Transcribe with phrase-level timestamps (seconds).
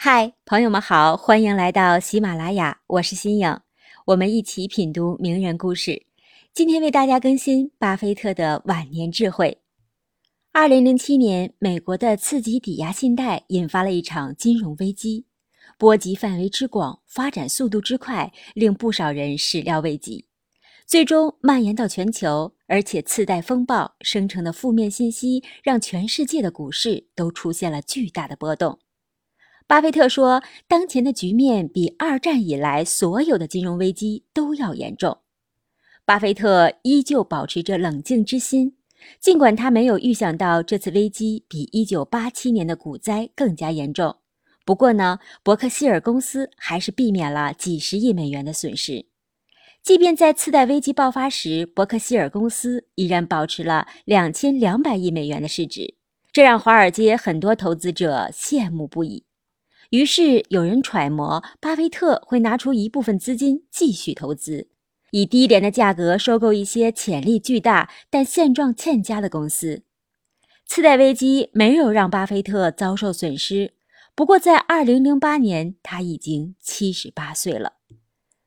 [0.00, 3.58] 嗨，朋友们好，欢迎来到喜马拉雅，我是新颖，
[4.06, 6.06] 我们一起品读名人故事。
[6.54, 9.58] 今天为大家更新巴菲特的晚年智慧。
[10.52, 15.26] 二零零七年，美国的次级抵押信贷引发了一场金融危机，
[15.76, 20.26] 波及范围之广，发展速度之快，令不少人始料未及，
[20.86, 22.54] 最终蔓延到全球。
[22.68, 28.78] 而且次贷风暴生成的负面信息，让全世界的股市都出现了巨大的波动。
[29.68, 35.18] 巴菲特说：“当前的局面比二战以来所有的金融危机都要严重。”
[36.06, 38.76] 巴菲特依旧保持着冷静之心，
[39.20, 44.16] 尽管他没有预想到这次危机比1987年的股灾更加严重。
[44.64, 49.04] 不过呢，伯克希尔公司还是避免了几十亿美元的损失。
[49.82, 55.94] 即便在次贷危机爆发时，伯克希尔公司依然保持了2200亿美元的市值，
[56.32, 59.24] 这让华尔街很多投资者羡慕不已。
[59.90, 64.68] 于是有人揣摩，巴菲特会拿出一部分资金继续投资，
[65.12, 69.82] 以低廉的价格收购一些潜力巨大但现状欠佳的公司。
[70.66, 73.72] 次贷危机没有让巴菲特遭受损失，
[74.14, 77.72] 不过在2008年他已经78岁了。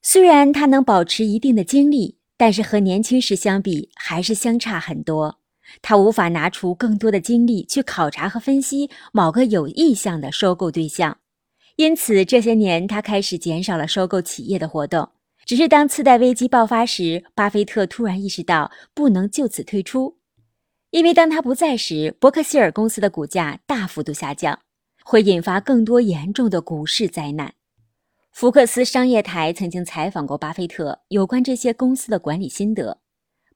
[0.00, 5.40] 虽然他能保持一定的精力，但是和年轻时相比还是相差很多。
[5.82, 11.18] 他无法拿出更多的精力去考察和分析某个有意向的收购对象。
[11.76, 15.10] 因此，这些年他开始减少了收购企业的活动。
[15.44, 20.16] 只是当次贷危机爆发时，巴菲特突然意识到不能就此退出，
[20.90, 24.58] 因为当他不在时，伯克希尔公司的股价大幅度下降，
[25.04, 27.54] 会引发更多严重的股市灾难。
[28.32, 32.98] 福克斯商业台曾经采访过巴菲特有关这些公司的管理心得。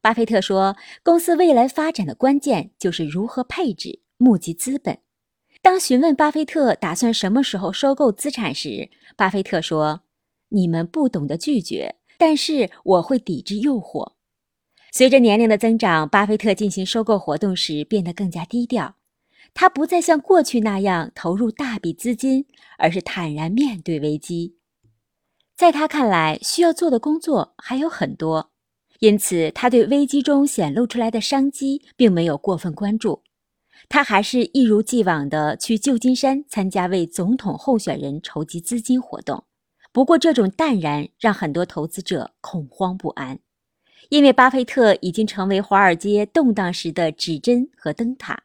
[0.01, 4.99] 巴菲特说：“公司未来发展的关键就是如何配置、募集资本。”
[5.63, 10.03] 当询问巴菲特打算什么时候收购资产时，巴菲特说
[10.49, 14.13] ：“你们不懂得拒绝，但是我会抵制诱惑。”
[14.93, 18.97] 随着年龄的增长，巴菲特进行收购活动时变得更加低调。
[19.53, 22.47] 他不再像过去那样投入大笔资金，
[22.79, 24.57] 而是坦然面对危机。
[25.57, 28.51] 在他看来，需要做的工作还有很多，
[29.01, 33.23] 因此他对危机中显露出来的商机并没有过分关注。
[33.91, 39.45] 他还是一如既往地去旧金山参加为总统候选人筹集资金活动。
[39.93, 43.41] 不过，这种淡然让很多投资者恐慌不安，
[44.09, 48.45] 因为巴菲特已经成为华尔街动荡时的指针和灯塔。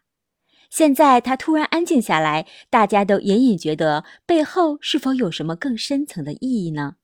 [0.72, 6.95] 现在他突然安静下来，大家都隐隐觉得背后是否有什么更深层的意义呢？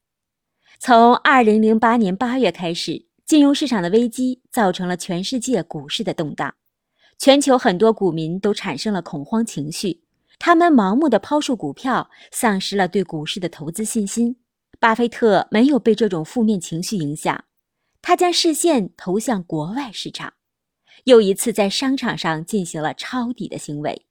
[0.80, 6.56] 从2008年8月开始，金融市场的危机造成了全世界股市的动荡。
[7.22, 10.02] 全球很多股民都产生了恐慌情绪，
[10.40, 14.38] 他们盲目的抛售股票，丧失了对股市的投资信心。
[14.80, 17.44] 巴菲特没有被这种负面情绪影响，
[18.02, 20.34] 他将视线投向国外市场，
[21.04, 24.08] 又一次在商场上进行了抄底的行为。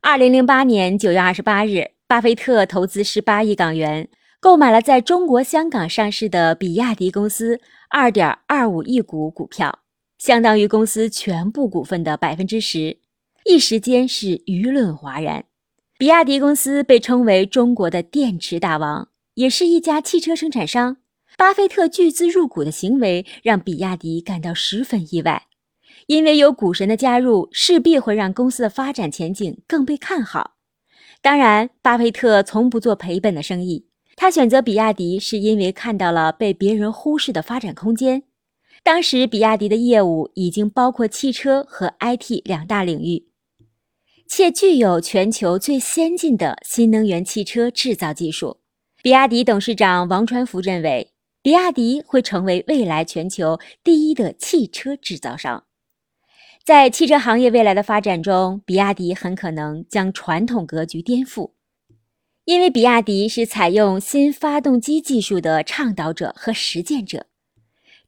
[0.00, 4.08] 二零零八年九月二十八日，巴菲特投资十八亿港元，
[4.40, 7.60] 购买了在中国香港上市的比亚迪公司
[7.90, 9.80] 二点二五亿股股票。
[10.24, 12.96] 相当于公司全部股份的百分之十，
[13.44, 15.44] 一时间是舆论哗然。
[15.98, 20.96] 比亚迪公司被称为中国的电池大王，也是一家汽车生产商。
[21.36, 25.42] 巴菲特巨资入股的行为让比亚迪感到十分意外，
[26.06, 30.52] 因为有股神的加入，势必会让公司的发展前景更被看好。
[31.20, 38.22] 当然，巴菲特从不做赔本的生意，他选择比亚迪是因为看到了被别人忽视的发展空间。
[38.84, 43.28] 当时，比亚迪的业务已经包括汽车和 IT 两大领域，
[44.28, 48.58] 且具有全球最先进的新能源汽车制造技术。
[49.02, 55.64] 比亚迪董事长王传福认为，比亚迪会成为未来全球第一的汽车制造商。
[56.62, 61.52] 在汽车行业未来的发展中，比亚迪很可能将传统格局颠覆，
[62.44, 67.24] 因为比亚迪是采用新发动机技术的倡导者和实践者。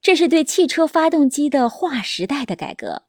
[0.06, 3.02] 这是对汽车发动机的划时代的改革。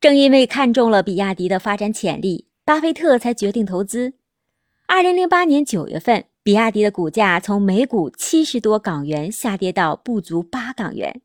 [0.00, 4.14] 正因为看中了比亚迪的发展潜力，巴菲特才决定投资。
[4.88, 11.22] 二零零八年九月份，比亚迪的股价从每股七十多港元下跌到不足八港元，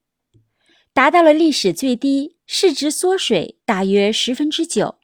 [0.93, 4.99] 达到了历史最低，市值缩水大约十分之九。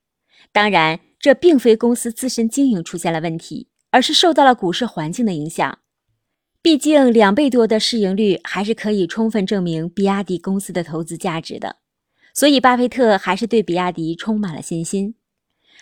[0.51, 5.79] 当然，这并非公司自身经营出现了问题，而是受到了股市环境的影响。
[6.63, 11.75] 毕竟，两倍多的市盈率还是可以充分证明比亚迪公司的投资价值的，
[12.33, 15.15] 所以巴菲特还是对比亚迪充满了信心。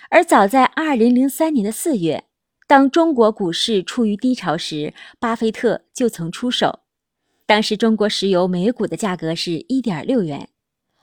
[0.10, 2.24] 而早在2003年的4月，
[2.66, 6.80] 当中国股市处于低潮时，巴菲特就曾出手。
[7.46, 10.50] 当时中国石油每股的价格是一点六元，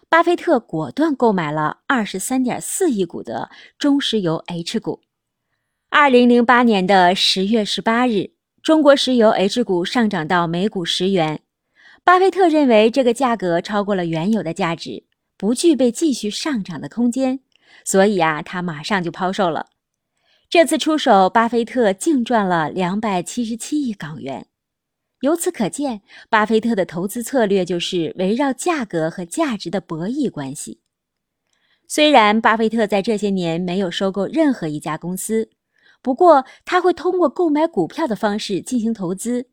[0.08, 3.48] 巴菲特果断购买了二十三点四亿股的
[3.78, 5.02] 中石油 H 股。
[5.88, 8.32] 二零零八年的十月十八日，
[8.62, 11.40] 中国石油 H 股上涨到每股十元，
[12.04, 15.04] 巴菲特认为这个价格超过了原有的价值，
[15.36, 17.40] 不具备继续上涨的空间，
[17.84, 19.66] 所以啊，他马上就抛售了。
[20.50, 24.46] 这次出手，巴菲特净赚了两百七十七亿港元。
[25.20, 30.80] 由此可见，巴菲特的投资策略就是围绕价格和价值的博弈关系。
[31.86, 35.48] 虽然巴菲特在这些年没有收购任何一家公司，
[36.00, 39.48] 不过他会通过购买股票的方式进行投资。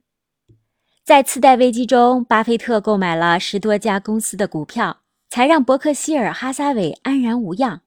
[1.04, 7.82] 在次贷危机中，巴菲特购买了十多家公司的股票，才让伯克希尔哈撒韦安然无恙。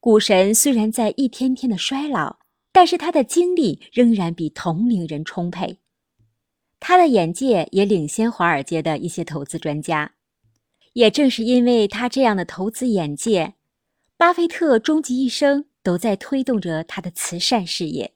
[0.00, 2.38] 股神虽然在一天天的衰老，
[2.72, 5.78] 但是他的精力仍然比同龄人充沛，
[6.80, 10.12] 他的眼界也领先华尔街的一些投资专家。
[10.94, 13.54] 也正是因为他这样的投资眼界，
[14.16, 18.14] 巴菲特终其一生都在推动着他的慈善事业。